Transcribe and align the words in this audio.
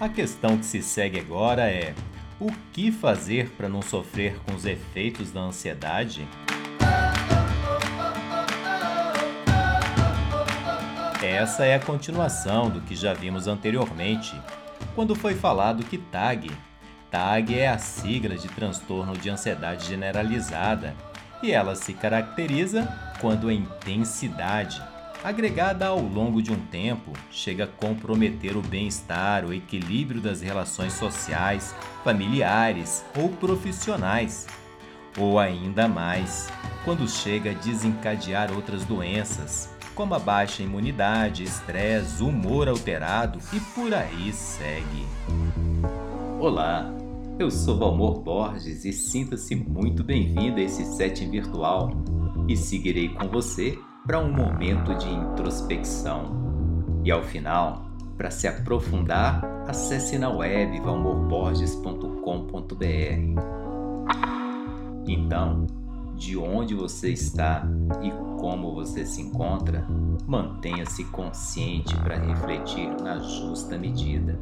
A 0.00 0.08
questão 0.08 0.58
que 0.58 0.66
se 0.66 0.82
segue 0.82 1.20
agora 1.20 1.70
é: 1.70 1.94
o 2.40 2.50
que 2.72 2.90
fazer 2.90 3.50
para 3.50 3.68
não 3.68 3.80
sofrer 3.80 4.36
com 4.40 4.54
os 4.54 4.64
efeitos 4.66 5.30
da 5.30 5.40
ansiedade? 5.40 6.26
Essa 11.22 11.64
é 11.64 11.74
a 11.76 11.80
continuação 11.80 12.68
do 12.68 12.80
que 12.82 12.94
já 12.94 13.14
vimos 13.14 13.46
anteriormente, 13.46 14.34
quando 14.94 15.14
foi 15.14 15.34
falado 15.34 15.84
que 15.84 15.96
TAG. 15.96 16.50
TAG 17.10 17.58
é 17.58 17.68
a 17.68 17.78
sigla 17.78 18.36
de 18.36 18.48
transtorno 18.48 19.16
de 19.16 19.30
ansiedade 19.30 19.86
generalizada 19.86 20.94
e 21.42 21.52
ela 21.52 21.76
se 21.76 21.94
caracteriza 21.94 22.88
quando 23.20 23.48
a 23.48 23.54
intensidade 23.54 24.82
agregada 25.24 25.86
ao 25.86 26.00
longo 26.00 26.42
de 26.42 26.52
um 26.52 26.66
tempo, 26.66 27.10
chega 27.30 27.64
a 27.64 27.66
comprometer 27.66 28.58
o 28.58 28.60
bem-estar, 28.60 29.46
o 29.46 29.54
equilíbrio 29.54 30.20
das 30.20 30.42
relações 30.42 30.92
sociais, 30.92 31.74
familiares 32.04 33.02
ou 33.18 33.30
profissionais. 33.30 34.46
Ou 35.16 35.38
ainda 35.38 35.88
mais, 35.88 36.48
quando 36.84 37.08
chega 37.08 37.52
a 37.52 37.54
desencadear 37.54 38.52
outras 38.52 38.84
doenças, 38.84 39.70
como 39.94 40.14
a 40.14 40.18
baixa 40.18 40.62
imunidade, 40.62 41.42
estresse, 41.42 42.22
humor 42.22 42.68
alterado 42.68 43.38
e 43.50 43.60
por 43.60 43.94
aí 43.94 44.30
segue. 44.30 45.06
Olá, 46.38 46.92
eu 47.38 47.50
sou 47.50 47.78
Valmor 47.78 48.20
Borges 48.20 48.84
e 48.84 48.92
sinta-se 48.92 49.56
muito 49.56 50.04
bem-vindo 50.04 50.60
a 50.60 50.62
esse 50.62 50.84
setting 50.84 51.30
virtual 51.30 51.92
e 52.46 52.54
seguirei 52.54 53.08
com 53.08 53.26
você 53.28 53.78
para 54.06 54.18
um 54.18 54.30
momento 54.30 54.94
de 54.96 55.08
introspecção. 55.08 56.44
E 57.02 57.10
ao 57.10 57.22
final, 57.22 57.86
para 58.16 58.30
se 58.30 58.46
aprofundar, 58.46 59.42
acesse 59.66 60.18
na 60.18 60.28
web 60.28 60.78
valmorborges.com.br. 60.80 63.40
Então, 65.06 65.66
de 66.16 66.36
onde 66.36 66.74
você 66.74 67.12
está 67.12 67.66
e 68.02 68.10
como 68.38 68.74
você 68.74 69.06
se 69.06 69.22
encontra, 69.22 69.86
mantenha-se 70.26 71.04
consciente 71.04 71.96
para 71.96 72.16
refletir 72.16 72.90
na 73.00 73.18
justa 73.18 73.78
medida. 73.78 74.38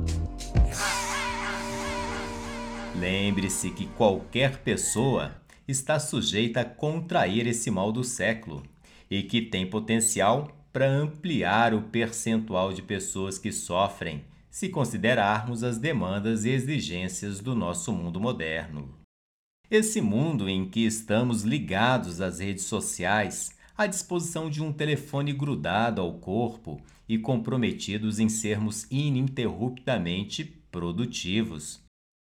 Lembre-se 2.97 3.71
que 3.71 3.87
qualquer 3.87 4.59
pessoa 4.59 5.31
está 5.67 5.99
sujeita 6.01 6.61
a 6.61 6.65
contrair 6.65 7.47
esse 7.47 7.71
mal 7.71 7.93
do 7.93 8.05
século 8.05 8.63
e 9.13 9.23
que 9.23 9.43
tem 9.43 9.69
potencial 9.69 10.51
para 10.73 10.91
ampliar 10.91 11.75
o 11.75 11.83
percentual 11.83 12.73
de 12.73 12.81
pessoas 12.81 13.37
que 13.37 13.53
sofrem, 13.53 14.25
se 14.51 14.71
considerarmos 14.71 15.63
as 15.63 15.77
demandas 15.77 16.47
e 16.47 16.49
exigências 16.49 17.39
do 17.39 17.55
nosso 17.55 17.93
mundo 17.93 18.19
moderno. 18.19 18.89
Esse 19.71 20.01
mundo 20.01 20.49
em 20.49 20.67
que 20.67 20.87
estamos 20.87 21.43
ligados 21.43 22.23
às 22.23 22.39
redes 22.39 22.65
sociais, 22.65 23.55
à 23.77 23.87
disposição 23.87 24.49
de 24.49 24.63
um 24.63 24.73
telefone 24.73 25.35
grudado 25.35 26.01
ao 26.01 26.15
corpo 26.15 26.81
e 27.07 27.19
comprometidos 27.19 28.19
em 28.19 28.31
sermos 28.31 28.91
ininterruptamente 28.91 30.43
produtivos. 30.71 31.83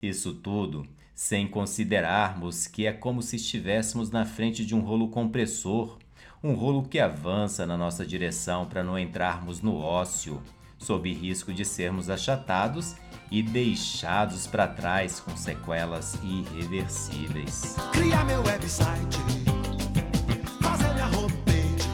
Isso 0.03 0.33
tudo 0.33 0.89
sem 1.15 1.47
considerarmos 1.47 2.67
que 2.67 2.87
é 2.87 2.95
como 2.95 3.21
se 3.21 3.37
estivéssemos 3.37 4.11
na 4.11 4.25
frente 4.25 4.65
de 4.65 4.75
um 4.75 4.81
rolo 4.81 5.11
compressor 5.11 5.99
um 6.43 6.55
rolo 6.55 6.83
que 6.83 6.99
avança 6.99 7.65
na 7.65 7.77
nossa 7.77 8.05
direção 8.05 8.67
para 8.67 8.83
não 8.83 8.99
entrarmos 8.99 9.61
no 9.61 9.77
ócio, 9.77 10.43
sob 10.77 11.13
risco 11.13 11.53
de 11.53 11.65
sermos 11.65 12.11
achatados 12.11 12.97
e 13.31 13.43
deixados 13.43 14.47
para 14.49 14.67
trás 14.67 15.21
com 15.21 15.37
sequelas 15.37 16.19
irreversíveis. 16.25 17.77
Criar 17.93 18.25
meu 18.25 18.43
website, 18.43 19.19
fazer 20.61 20.93
minha 20.95 21.07
homepage, 21.07 21.89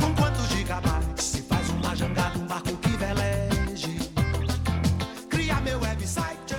com 0.00 0.14
quantos 0.20 0.48
gigabytes 0.48 1.24
se 1.24 1.42
faz 1.42 1.70
uma 1.70 1.94
jangada, 1.94 2.36
um 2.36 2.46
barco 2.46 2.76
que 2.78 2.88
veleje. 2.96 4.10
Criar 5.30 5.62
meu 5.62 5.80
website. 5.80 6.56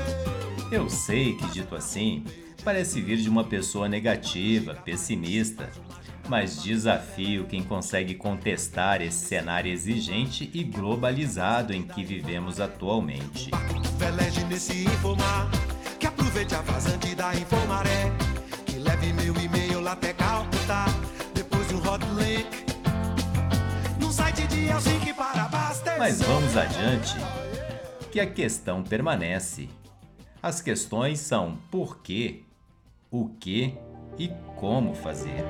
Eu 0.71 0.89
sei 0.89 1.35
que 1.35 1.47
dito 1.49 1.75
assim, 1.75 2.23
parece 2.63 3.01
vir 3.01 3.17
de 3.17 3.27
uma 3.27 3.43
pessoa 3.43 3.89
negativa, 3.89 4.73
pessimista, 4.73 5.69
mas 6.27 6.61
desafio 6.61 7.45
quem 7.45 7.63
consegue 7.63 8.15
contestar 8.15 9.01
esse 9.01 9.25
cenário 9.25 9.71
exigente 9.71 10.49
e 10.53 10.63
globalizado 10.63 11.73
em 11.73 11.83
que 11.83 12.03
vivemos 12.03 12.59
atualmente. 12.59 13.51
nesse 14.49 14.83
informar, 14.83 15.49
que 15.99 16.07
aproveite 16.07 16.55
a 16.55 16.61
vazante 16.61 17.15
da 17.15 17.33
Informaré, 17.35 18.11
que 18.65 18.77
leve 18.77 19.13
meu 19.13 19.35
e-mail 19.37 19.79
lá 19.79 19.93
até 19.93 20.13
Calcutá, 20.13 20.85
depois 21.33 21.71
um 21.71 21.77
hot 21.77 22.03
link, 22.17 22.65
num 23.99 24.11
site 24.11 24.47
de 24.47 24.65
Helsinki 24.67 25.13
para 25.13 25.43
abastecer. 25.43 25.97
Mas 25.97 26.21
vamos 26.21 26.57
adiante, 26.57 27.15
que 28.11 28.19
a 28.19 28.27
questão 28.27 28.83
permanece. 28.83 29.69
As 30.41 30.61
questões 30.61 31.19
são 31.19 31.57
por 31.71 32.01
quê, 32.01 32.43
o 33.09 33.29
que 33.29 33.73
e 34.17 34.29
como 34.55 34.93
fazer. 34.93 35.43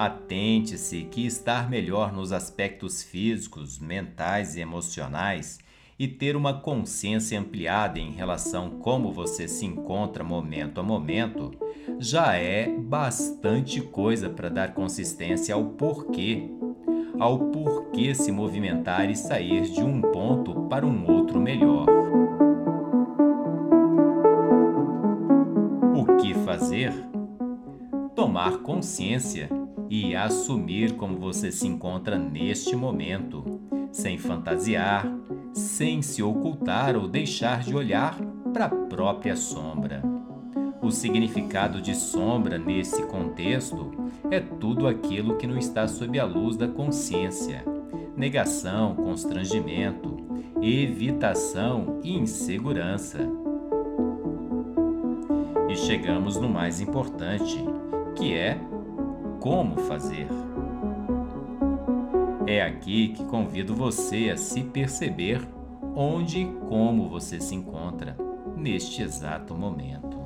Atente-se 0.00 1.02
que 1.10 1.26
estar 1.26 1.68
melhor 1.68 2.10
nos 2.10 2.32
aspectos 2.32 3.02
físicos, 3.02 3.78
mentais 3.78 4.56
e 4.56 4.60
emocionais 4.60 5.58
e 5.98 6.08
ter 6.08 6.36
uma 6.36 6.54
consciência 6.54 7.38
ampliada 7.38 7.98
em 7.98 8.10
relação 8.10 8.70
como 8.80 9.12
você 9.12 9.46
se 9.46 9.66
encontra 9.66 10.24
momento 10.24 10.80
a 10.80 10.82
momento 10.82 11.50
já 11.98 12.34
é 12.34 12.66
bastante 12.66 13.82
coisa 13.82 14.30
para 14.30 14.48
dar 14.48 14.72
consistência 14.72 15.54
ao 15.54 15.66
porquê, 15.66 16.48
ao 17.18 17.50
porquê 17.50 18.14
se 18.14 18.32
movimentar 18.32 19.10
e 19.10 19.14
sair 19.14 19.64
de 19.70 19.82
um 19.82 20.00
ponto 20.00 20.62
para 20.62 20.86
um 20.86 21.12
outro 21.12 21.38
melhor. 21.38 21.86
O 25.94 26.16
que 26.16 26.32
fazer? 26.32 26.90
Tomar 28.14 28.60
consciência 28.60 29.59
e 29.90 30.14
assumir 30.14 30.92
como 30.92 31.18
você 31.18 31.50
se 31.50 31.66
encontra 31.66 32.16
neste 32.16 32.76
momento, 32.76 33.60
sem 33.90 34.16
fantasiar, 34.16 35.12
sem 35.52 36.00
se 36.00 36.22
ocultar 36.22 36.94
ou 36.96 37.08
deixar 37.08 37.64
de 37.64 37.74
olhar 37.74 38.16
para 38.52 38.66
a 38.66 38.68
própria 38.68 39.34
sombra. 39.34 40.00
O 40.80 40.92
significado 40.92 41.82
de 41.82 41.94
sombra 41.94 42.56
nesse 42.56 43.02
contexto 43.02 43.90
é 44.30 44.38
tudo 44.38 44.86
aquilo 44.86 45.36
que 45.36 45.46
não 45.46 45.58
está 45.58 45.88
sob 45.88 46.18
a 46.20 46.24
luz 46.24 46.56
da 46.56 46.68
consciência. 46.68 47.64
Negação, 48.16 48.94
constrangimento, 48.94 50.16
evitação 50.62 51.98
e 52.04 52.16
insegurança. 52.16 53.18
E 55.68 55.76
chegamos 55.76 56.36
no 56.36 56.48
mais 56.48 56.80
importante, 56.80 57.58
que 58.16 58.32
é 58.32 58.58
como 59.40 59.76
fazer. 59.80 60.28
É 62.46 62.62
aqui 62.62 63.08
que 63.08 63.24
convido 63.24 63.74
você 63.74 64.30
a 64.30 64.36
se 64.36 64.62
perceber 64.62 65.40
onde 65.94 66.40
e 66.40 66.52
como 66.68 67.08
você 67.08 67.40
se 67.40 67.54
encontra 67.54 68.16
neste 68.56 69.02
exato 69.02 69.54
momento. 69.54 70.20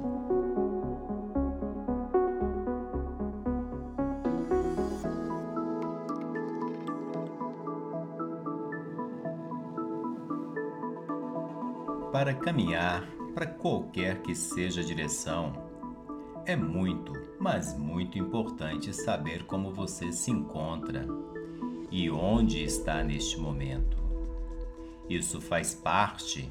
Para 12.13 12.34
caminhar 12.34 13.05
para 13.34 13.47
qualquer 13.47 14.22
que 14.22 14.34
seja 14.34 14.81
a 14.81 14.84
direção, 14.84 15.64
é 16.47 16.55
muito, 16.55 17.13
mas 17.41 17.77
muito 17.77 18.19
importante 18.19 18.93
saber 18.93 19.45
como 19.45 19.73
você 19.73 20.13
se 20.13 20.31
encontra 20.31 21.07
e 21.91 22.11
onde 22.11 22.63
está 22.63 23.03
neste 23.03 23.39
momento. 23.39 23.97
Isso 25.09 25.41
faz 25.41 25.75
parte 25.75 26.49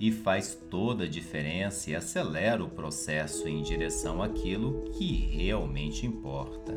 e 0.00 0.10
faz 0.10 0.54
toda 0.70 1.04
a 1.04 1.08
diferença 1.08 1.90
e 1.90 1.96
acelera 1.96 2.62
o 2.62 2.70
processo 2.70 3.48
em 3.48 3.62
direção 3.62 4.22
àquilo 4.22 4.84
que 4.92 5.12
realmente 5.12 6.06
importa. 6.06 6.76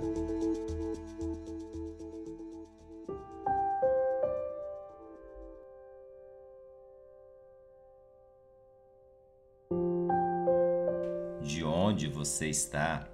Você 12.31 12.47
está 12.47 13.05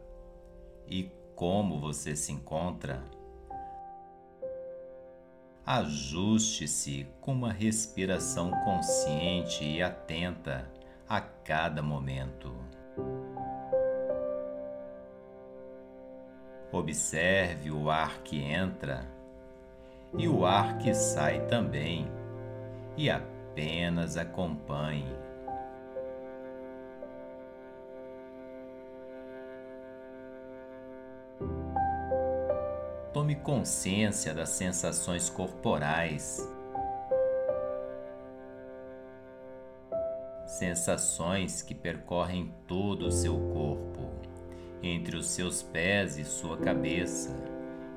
e 0.88 1.12
como 1.36 1.80
você 1.80 2.16
se 2.16 2.32
encontra. 2.32 3.04
Ajuste-se 5.66 7.08
com 7.20 7.34
uma 7.34 7.52
respiração 7.52 8.52
consciente 8.64 9.66
e 9.66 9.82
atenta 9.82 10.72
a 11.10 11.20
cada 11.20 11.82
momento. 11.82 12.56
Observe 16.72 17.72
o 17.72 17.90
ar 17.90 18.20
que 18.20 18.40
entra 18.40 19.10
e 20.16 20.28
o 20.28 20.46
ar 20.46 20.78
que 20.78 20.94
sai 20.94 21.46
também, 21.48 22.08
e 22.96 23.10
apenas 23.10 24.16
acompanhe. 24.16 25.27
Tome 33.18 33.34
consciência 33.34 34.32
das 34.32 34.50
sensações 34.50 35.28
corporais, 35.28 36.48
sensações 40.46 41.64
que 41.64 41.74
percorrem 41.74 42.54
todo 42.68 43.08
o 43.08 43.12
seu 43.12 43.34
corpo, 43.34 44.08
entre 44.84 45.18
os 45.18 45.30
seus 45.30 45.64
pés 45.64 46.20
e 46.20 46.24
sua 46.24 46.58
cabeça, 46.58 47.36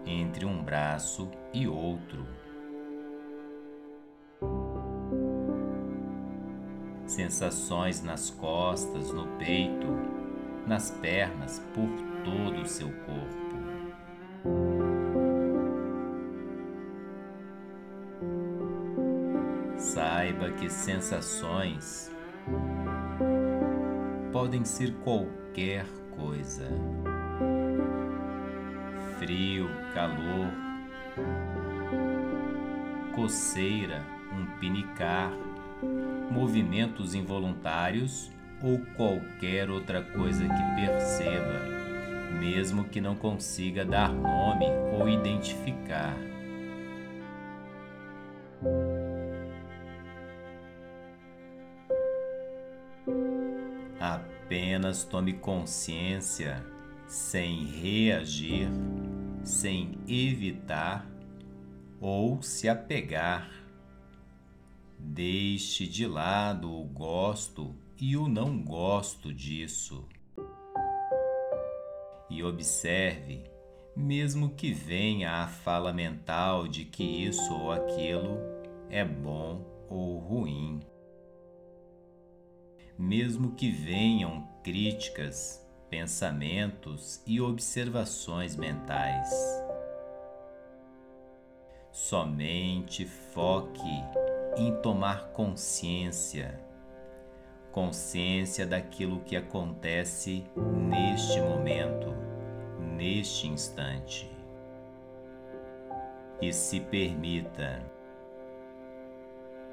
entre 0.07 0.47
um 0.47 0.65
braço 0.65 1.31
e 1.53 1.69
outro. 1.69 2.27
Sensações 7.05 8.03
nas 8.03 8.31
costas, 8.31 9.13
no 9.13 9.27
peito, 9.37 9.87
nas 10.67 10.91
pernas, 10.91 11.59
por 11.75 11.91
todo 12.25 12.63
o 12.63 12.67
seu 12.67 12.89
corpo. 13.05 13.50
Que 20.59 20.69
sensações 20.69 22.11
podem 24.33 24.65
ser 24.65 24.93
qualquer 25.03 25.87
coisa. 26.17 26.69
Frio, 29.19 29.69
calor, 29.95 30.53
coceira, 33.15 34.03
um 34.33 34.47
pinicar, 34.59 35.33
movimentos 36.31 37.15
involuntários 37.15 38.31
ou 38.63 38.79
qualquer 38.97 39.71
outra 39.71 40.03
coisa 40.03 40.45
que 40.45 40.81
perceba, 40.81 42.39
mesmo 42.39 42.85
que 42.85 43.01
não 43.01 43.15
consiga 43.15 43.85
dar 43.85 44.13
nome 44.13 44.67
ou 44.93 45.09
identificar. 45.09 46.30
Apenas 54.81 55.05
tome 55.05 55.35
consciência 55.35 56.65
sem 57.07 57.67
reagir, 57.67 58.67
sem 59.45 59.99
evitar 60.09 61.07
ou 62.01 62.41
se 62.41 62.67
apegar. 62.67 63.51
Deixe 64.99 65.87
de 65.87 66.07
lado 66.07 66.73
o 66.73 66.83
gosto 66.85 67.77
e 68.01 68.17
o 68.17 68.27
não 68.27 68.59
gosto 68.59 69.35
disso. 69.35 70.09
E 72.31 72.43
observe, 72.43 73.45
mesmo 73.95 74.49
que 74.49 74.73
venha 74.73 75.43
a 75.43 75.47
fala 75.47 75.93
mental 75.93 76.67
de 76.67 76.87
que 76.87 77.05
isso 77.05 77.53
ou 77.53 77.71
aquilo 77.71 78.39
é 78.89 79.05
bom 79.05 79.63
ou 79.91 80.17
ruim 80.21 80.81
mesmo 83.01 83.53
que 83.53 83.71
venham 83.71 84.47
críticas, 84.63 85.67
pensamentos 85.89 87.23
e 87.27 87.41
observações 87.41 88.57
mentais. 88.57 89.31
Somente 91.91 93.07
foque 93.07 94.05
em 94.57 94.75
tomar 94.81 95.29
consciência, 95.33 96.61
consciência 97.73 98.67
daquilo 98.67 99.21
que 99.21 99.37
acontece 99.37 100.45
neste 100.57 101.41
momento, 101.41 102.15
neste 102.79 103.49
instante. 103.49 104.31
E 106.41 106.53
se 106.53 106.81
permita 106.81 107.85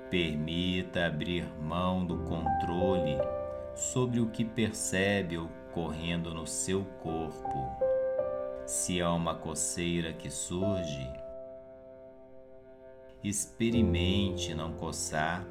Permita 0.09 1.05
abrir 1.05 1.45
mão 1.61 2.05
do 2.05 2.19
controle 2.19 3.17
sobre 3.77 4.19
o 4.19 4.27
que 4.27 4.43
percebe 4.43 5.37
ocorrendo 5.37 6.33
no 6.33 6.47
seu 6.47 6.83
corpo. 7.03 7.87
Se 8.65 8.99
há 8.99 9.13
uma 9.13 9.35
coceira 9.35 10.11
que 10.11 10.31
surge, 10.31 11.07
experimente 13.23 14.53
não 14.55 14.73
coçar 14.73 15.45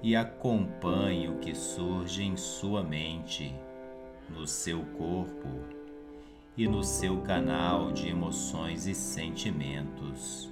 e 0.00 0.14
acompanhe 0.14 1.28
o 1.28 1.38
que 1.38 1.54
surge 1.54 2.22
em 2.22 2.36
sua 2.36 2.84
mente, 2.84 3.54
no 4.30 4.46
seu 4.46 4.84
corpo 4.96 5.48
e 6.56 6.68
no 6.68 6.84
seu 6.84 7.20
canal 7.22 7.90
de 7.90 8.08
emoções 8.08 8.86
e 8.86 8.94
sentimentos. 8.94 10.50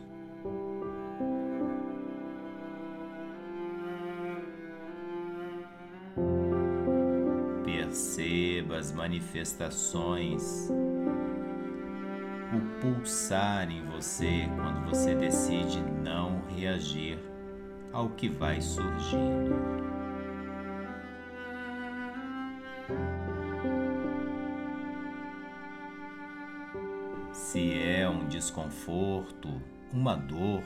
Perceba 8.83 8.89
as 8.89 8.91
manifestações, 8.93 10.69
o 12.53 12.81
pulsar 12.81 13.71
em 13.71 13.85
você 13.87 14.49
quando 14.57 14.89
você 14.89 15.15
decide 15.15 15.81
não 16.03 16.43
reagir 16.49 17.17
ao 17.93 18.09
que 18.11 18.29
vai 18.29 18.61
surgindo. 18.61 19.55
Se 27.33 27.81
é 27.81 28.09
um 28.09 28.27
desconforto, 28.27 29.63
uma 29.93 30.17
dor, 30.17 30.63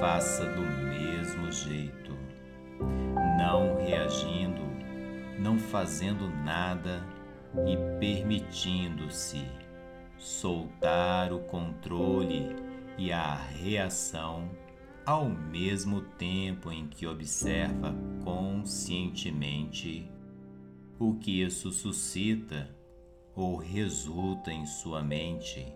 faça 0.00 0.44
do 0.46 0.62
mesmo 0.62 1.52
jeito, 1.52 2.12
não 3.38 3.76
reagindo 3.76 4.71
não 5.38 5.58
fazendo 5.58 6.28
nada 6.28 7.02
e 7.66 7.76
permitindo-se 7.98 9.44
soltar 10.16 11.32
o 11.32 11.40
controle 11.40 12.54
e 12.96 13.12
a 13.12 13.34
reação 13.34 14.48
ao 15.04 15.28
mesmo 15.28 16.00
tempo 16.00 16.70
em 16.70 16.86
que 16.86 17.06
observa 17.06 17.92
conscientemente 18.22 20.08
o 20.98 21.14
que 21.14 21.42
isso 21.42 21.72
suscita 21.72 22.70
ou 23.34 23.56
resulta 23.56 24.52
em 24.52 24.64
sua 24.64 25.02
mente, 25.02 25.72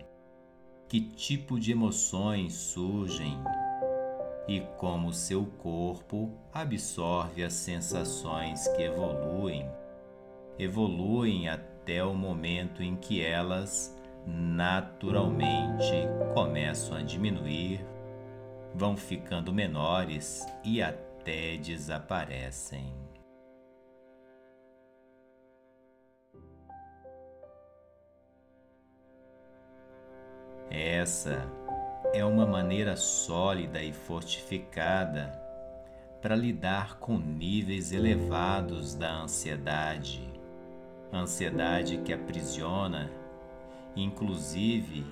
que 0.87 1.01
tipo 1.01 1.59
de 1.59 1.71
emoções 1.71 2.53
surgem 2.53 3.37
e 4.47 4.61
como 4.77 5.13
seu 5.13 5.45
corpo 5.57 6.31
absorve 6.53 7.43
as 7.43 7.53
sensações 7.53 8.67
que 8.69 8.83
evoluem, 8.83 9.69
evoluem 10.57 11.49
até 11.49 12.03
o 12.03 12.13
momento 12.13 12.81
em 12.81 12.95
que 12.95 13.21
elas 13.21 13.95
naturalmente 14.25 16.07
começam 16.33 16.97
a 16.97 17.01
diminuir, 17.01 17.85
vão 18.73 18.95
ficando 18.95 19.53
menores 19.53 20.45
e 20.63 20.81
até 20.81 21.57
desaparecem. 21.57 22.93
Essa 30.69 31.49
é 32.13 32.23
uma 32.23 32.45
maneira 32.45 32.95
sólida 32.95 33.81
e 33.81 33.91
fortificada 33.91 35.31
para 36.21 36.35
lidar 36.35 36.97
com 36.99 37.17
níveis 37.17 37.91
elevados 37.91 38.95
da 38.95 39.21
ansiedade, 39.21 40.27
ansiedade 41.13 41.97
que 41.99 42.13
aprisiona, 42.13 43.09
inclusive, 43.95 45.05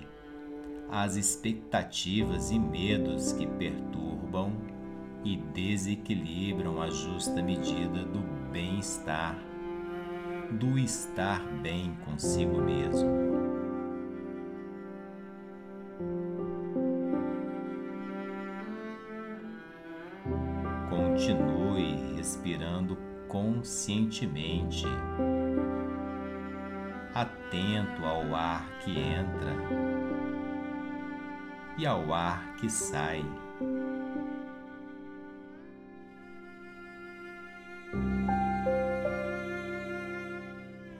as 0.91 1.15
expectativas 1.15 2.51
e 2.51 2.59
medos 2.59 3.33
que 3.33 3.45
perturbam 3.45 4.53
e 5.23 5.37
desequilibram 5.37 6.81
a 6.81 6.89
justa 6.89 7.41
medida 7.41 8.03
do 8.03 8.19
bem-estar, 8.51 9.37
do 10.51 10.77
estar 10.77 11.41
bem 11.61 11.95
consigo 12.05 12.61
mesmo. 12.61 13.44
Atento 27.15 28.05
ao 28.05 28.35
ar 28.35 28.67
que 28.81 28.99
entra 28.99 29.55
e 31.77 31.85
ao 31.85 32.13
ar 32.13 32.55
que 32.57 32.69
sai. 32.69 33.23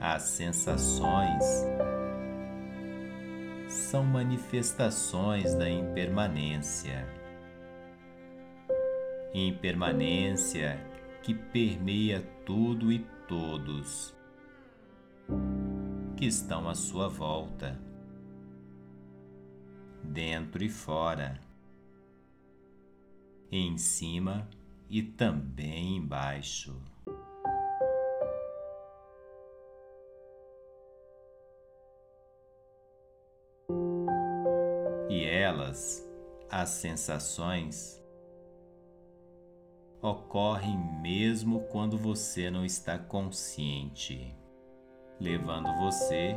As 0.00 0.22
sensações 0.22 1.44
são 3.68 4.02
manifestações 4.02 5.54
da 5.54 5.68
impermanência. 5.68 7.06
Impermanência 9.34 10.80
que 11.22 11.34
permeia 11.34 12.22
tudo 12.46 12.90
e 12.90 13.00
todos 13.28 14.16
que 16.16 16.24
estão 16.24 16.66
à 16.66 16.74
sua 16.74 17.08
volta, 17.08 17.78
dentro 20.02 20.64
e 20.64 20.68
fora, 20.70 21.38
em 23.52 23.76
cima 23.76 24.48
e 24.88 25.02
também 25.02 25.98
embaixo. 25.98 26.82
E 35.10 35.22
elas, 35.22 36.02
as 36.50 36.70
sensações, 36.70 38.02
ocorrem 40.00 40.78
mesmo 41.02 41.64
quando 41.64 41.98
você 41.98 42.50
não 42.50 42.64
está 42.64 42.98
consciente, 42.98 44.34
levando 45.20 45.72
você 45.78 46.36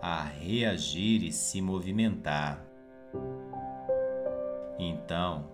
a 0.00 0.22
reagir 0.22 1.22
e 1.22 1.32
se 1.32 1.60
movimentar. 1.60 2.64
Então, 4.78 5.44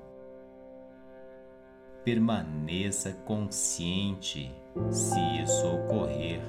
permaneça 2.05 3.13
consciente 3.25 4.55
se 4.91 5.21
isso 5.43 5.67
ocorrer. 5.67 6.41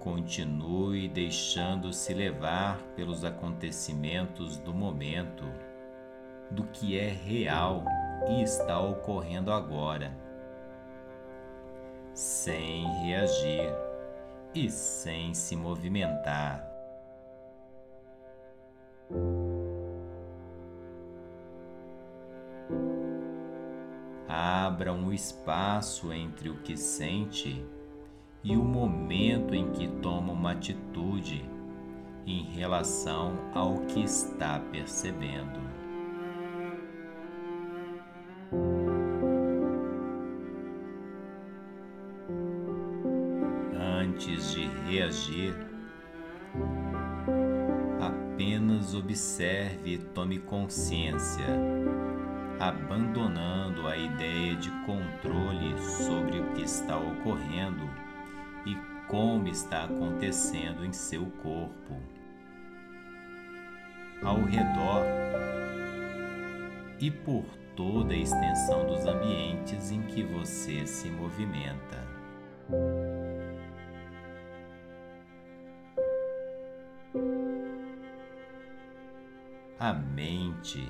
Continue 0.00 1.08
deixando-se 1.08 2.12
levar 2.12 2.82
pelos 2.94 3.24
acontecimentos 3.24 4.58
do 4.58 4.74
momento, 4.74 5.44
do 6.50 6.64
que 6.64 6.98
é 6.98 7.08
real 7.08 7.84
e 8.28 8.42
está 8.42 8.78
ocorrendo 8.78 9.50
agora, 9.50 10.14
sem 12.12 12.84
reagir 13.04 13.72
e 14.54 14.70
sem 14.70 15.34
se 15.34 15.56
movimentar. 15.56 16.74
abra 24.74 24.92
um 24.92 25.12
espaço 25.12 26.12
entre 26.12 26.48
o 26.48 26.56
que 26.56 26.76
sente 26.76 27.64
e 28.42 28.56
o 28.56 28.64
momento 28.64 29.54
em 29.54 29.70
que 29.70 29.86
toma 29.86 30.32
uma 30.32 30.50
atitude 30.50 31.48
em 32.26 32.42
relação 32.52 33.38
ao 33.54 33.78
que 33.86 34.02
está 34.02 34.58
percebendo. 34.58 35.73
Reagir, 44.84 45.54
apenas 48.00 48.94
observe 48.94 49.94
e 49.94 49.98
tome 49.98 50.38
consciência 50.38 51.46
abandonando 52.60 53.86
a 53.86 53.96
ideia 53.96 54.54
de 54.56 54.70
controle 54.86 55.78
sobre 56.06 56.38
o 56.38 56.52
que 56.54 56.62
está 56.62 56.96
ocorrendo 56.96 57.88
e 58.64 58.76
como 59.08 59.48
está 59.48 59.84
acontecendo 59.84 60.84
em 60.84 60.92
seu 60.92 61.26
corpo, 61.42 61.94
ao 64.22 64.42
redor 64.44 65.04
e 67.00 67.10
por 67.10 67.44
toda 67.76 68.14
a 68.14 68.16
extensão 68.16 68.86
dos 68.86 69.04
ambientes 69.04 69.90
em 69.90 70.00
que 70.02 70.22
você 70.22 70.86
se 70.86 71.10
movimenta. 71.10 72.02
A 79.86 79.92
mente 79.92 80.80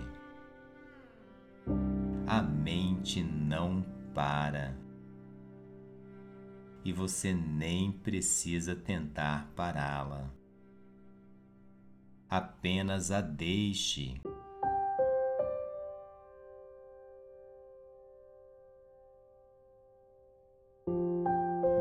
a 2.29 2.41
mente 2.41 3.21
não 3.25 3.85
para. 4.15 4.79
E 6.85 6.93
você 6.93 7.35
nem 7.35 7.91
precisa 7.91 8.77
tentar 8.77 9.51
pará-la. 9.57 10.33
Apenas 12.31 13.11
a 13.11 13.21
deixe. 13.21 14.23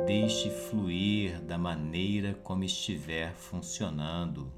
Deixe 0.08 0.50
fluir 0.50 1.40
da 1.44 1.60
maneira 1.60 2.34
como 2.44 2.64
estiver 2.64 3.36
funcionando, 3.36 4.52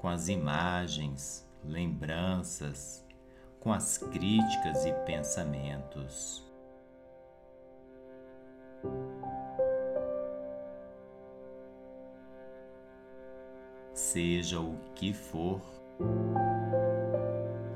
com 0.00 0.08
as 0.08 0.28
imagens, 0.28 1.46
lembranças, 1.62 3.06
com 3.60 3.70
as 3.70 3.98
críticas 3.98 4.86
e 4.86 4.92
pensamentos. 5.04 6.42
Seja 13.92 14.58
o 14.58 14.78
que 14.94 15.12
for, 15.12 15.60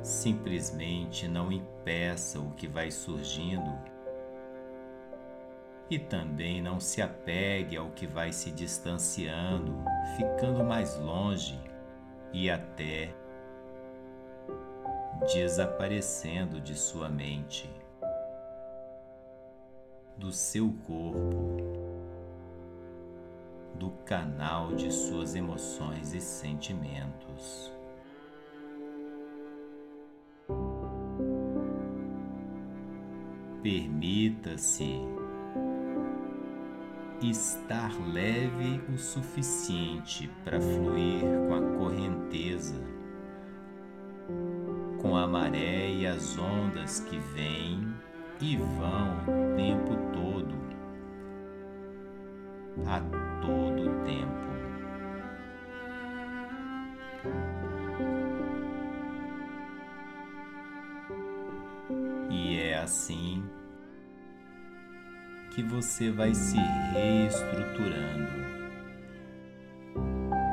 simplesmente 0.02 1.28
não 1.28 1.52
impeça 1.52 2.40
o 2.40 2.52
que 2.52 2.66
vai 2.66 2.90
surgindo 2.90 3.78
e 5.90 5.98
também 5.98 6.62
não 6.62 6.80
se 6.80 7.02
apegue 7.02 7.76
ao 7.76 7.90
que 7.90 8.06
vai 8.06 8.32
se 8.32 8.50
distanciando, 8.50 9.76
ficando 10.16 10.64
mais 10.64 10.98
longe 10.98 11.73
e 12.34 12.50
até 12.50 13.14
desaparecendo 15.32 16.60
de 16.60 16.74
sua 16.74 17.08
mente, 17.08 17.70
do 20.18 20.32
seu 20.32 20.74
corpo, 20.84 21.62
do 23.76 23.90
canal 24.04 24.74
de 24.74 24.92
suas 24.92 25.36
emoções 25.36 26.12
e 26.12 26.20
sentimentos. 26.20 27.72
Permita-se 33.62 34.98
estar 37.30 37.92
leve 38.12 38.80
o 38.92 38.98
suficiente 38.98 40.30
para 40.44 40.60
fluir 40.60 41.22
com 41.48 41.54
a 41.54 41.78
correnteza 41.78 42.94
com 45.04 45.16
a 45.16 45.26
maré 45.26 45.90
e 45.90 46.06
as 46.06 46.38
ondas 46.38 47.00
que 47.00 47.18
vêm 47.18 47.94
e 48.40 48.56
vão 48.56 49.18
o 49.28 49.54
tempo 49.54 49.94
todo, 50.14 50.54
a 52.86 53.00
todo 53.42 54.02
tempo. 54.04 54.44
E 62.30 62.58
é 62.58 62.78
assim 62.78 63.23
que 65.54 65.62
você 65.62 66.11
vai 66.11 66.34
se 66.34 66.56
reestruturando, 66.92 68.32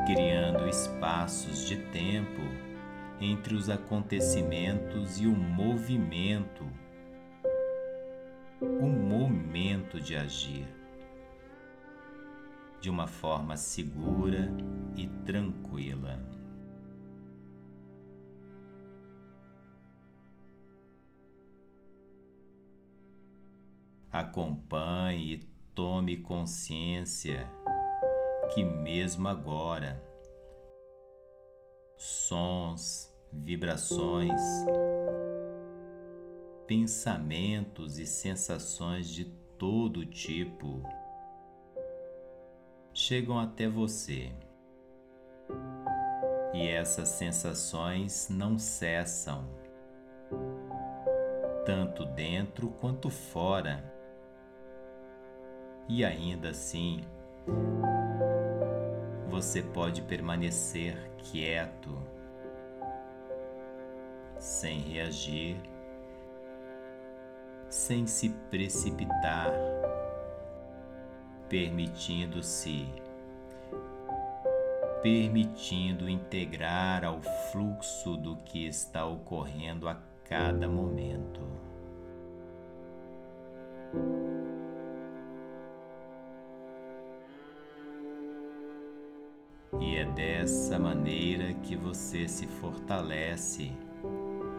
criando 0.06 0.70
espaços 0.70 1.68
de 1.68 1.78
tempo 1.78 2.42
entre 3.20 3.56
os 3.56 3.70
acontecimentos 3.70 5.20
e 5.20 5.26
o 5.26 5.36
movimento, 5.36 6.66
o 8.62 8.88
momento 8.88 10.00
de 10.00 10.16
agir. 10.16 10.68
de 12.80 12.90
uma 12.90 13.06
forma 13.06 13.56
segura 13.58 14.52
e 14.98 15.06
tranquila. 15.24 16.20
Acompanhe 24.32 25.34
e 25.34 25.38
tome 25.76 26.16
consciência 26.16 27.52
que, 28.54 28.64
mesmo 28.64 29.28
agora, 29.28 30.02
sons, 31.98 33.14
vibrações, 33.30 34.42
pensamentos 36.66 38.00
e 38.00 38.06
sensações 38.06 39.10
de 39.10 39.26
todo 39.58 40.06
tipo 40.06 40.82
chegam 42.94 43.38
até 43.38 43.68
você. 43.68 44.32
E 46.54 46.70
essas 46.70 47.10
sensações 47.10 48.30
não 48.30 48.58
cessam, 48.58 49.46
tanto 51.66 52.06
dentro 52.06 52.70
quanto 52.70 53.10
fora. 53.10 53.91
E 55.94 56.06
ainda 56.06 56.52
assim, 56.52 57.02
você 59.28 59.62
pode 59.62 60.02
permanecer 60.02 60.96
quieto, 61.18 62.02
sem 64.40 64.80
reagir, 64.80 65.58
sem 67.68 68.08
se 68.08 68.30
precipitar 68.50 69.52
permitindo-se, 71.50 72.88
permitindo 75.04 76.08
integrar 76.08 77.04
ao 77.04 77.22
fluxo 77.52 78.16
do 78.16 78.38
que 78.38 78.66
está 78.66 79.06
ocorrendo 79.06 79.90
a 79.90 80.02
cada 80.24 80.70
momento. 80.70 81.21
Dessa 90.22 90.78
maneira 90.78 91.52
que 91.64 91.76
você 91.76 92.28
se 92.28 92.46
fortalece 92.46 93.72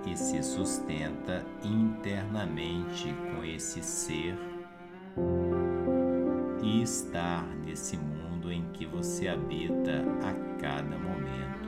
e 0.05 0.17
se 0.17 0.43
sustenta 0.43 1.47
internamente 1.63 3.15
com 3.31 3.45
esse 3.45 3.81
ser 3.81 4.37
e 6.61 6.83
estar 6.83 7.47
nesse 7.65 7.97
mundo 7.97 8.51
em 8.51 8.65
que 8.73 8.85
você 8.85 9.29
habita 9.29 10.03
a 10.25 10.61
cada 10.61 10.99
momento. 10.99 11.62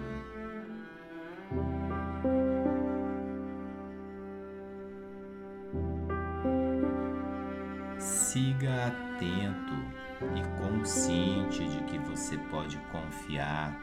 E 10.34 10.62
consciente 10.62 11.66
de 11.68 11.82
que 11.84 11.98
você 11.98 12.36
pode 12.50 12.78
confiar 12.90 13.76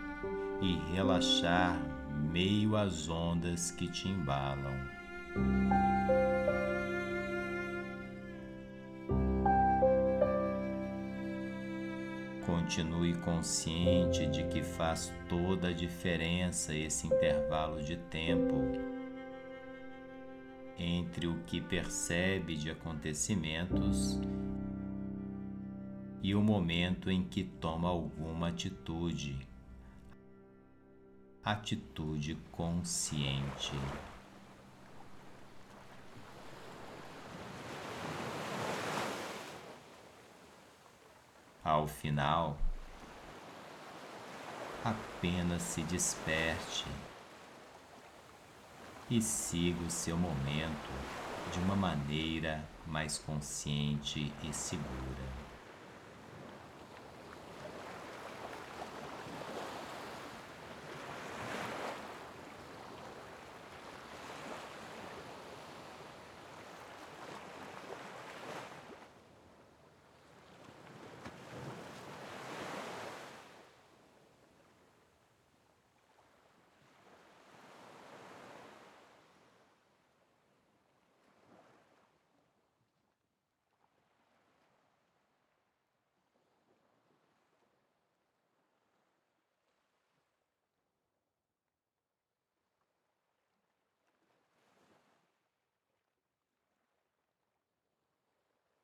e 0.61 0.77
relaxar 0.93 1.79
meio 2.31 2.75
às 2.75 3.09
ondas 3.09 3.71
que 3.71 3.87
te 3.87 4.07
embalam. 4.07 4.73
Continue 12.45 13.15
consciente 13.15 14.27
de 14.27 14.43
que 14.43 14.63
faz 14.63 15.13
toda 15.27 15.69
a 15.69 15.73
diferença 15.73 16.73
esse 16.75 17.07
intervalo 17.07 17.81
de 17.81 17.97
tempo 17.97 18.61
entre 20.77 21.27
o 21.27 21.37
que 21.45 21.61
percebe 21.61 22.55
de 22.55 22.71
acontecimentos 22.71 24.19
e 26.23 26.35
o 26.35 26.41
momento 26.41 27.09
em 27.09 27.23
que 27.23 27.43
toma 27.43 27.89
alguma 27.89 28.49
atitude. 28.49 29.35
Atitude 31.43 32.37
consciente. 32.51 33.73
Ao 41.63 41.87
final, 41.87 42.57
apenas 44.83 45.61
se 45.61 45.81
desperte 45.83 46.85
e 49.09 49.21
siga 49.21 49.83
o 49.83 49.89
seu 49.89 50.17
momento 50.17 50.89
de 51.51 51.59
uma 51.59 51.75
maneira 51.75 52.67
mais 52.85 53.17
consciente 53.17 54.31
e 54.43 54.53
segura. 54.53 55.50